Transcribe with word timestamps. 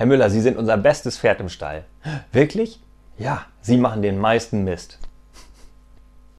Herr 0.00 0.06
Müller, 0.06 0.30
Sie 0.30 0.40
sind 0.40 0.56
unser 0.56 0.78
bestes 0.78 1.18
Pferd 1.18 1.40
im 1.40 1.50
Stall. 1.50 1.84
Wirklich? 2.32 2.80
Ja, 3.18 3.44
Sie 3.60 3.76
machen 3.76 4.00
den 4.00 4.18
meisten 4.18 4.64
Mist. 4.64 4.98